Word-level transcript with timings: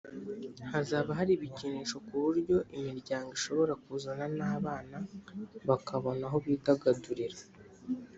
hazaba 0.71 1.11
hari 1.19 1.31
ibikinisho 1.33 1.97
ku 2.05 2.13
buryo 2.23 2.57
imiryango 2.77 3.29
ishobora 3.37 3.73
kuzana 3.83 4.25
n’abana 4.37 4.97
bakabona 5.69 6.21
aho 6.27 6.37
bidagadurira 6.45 7.37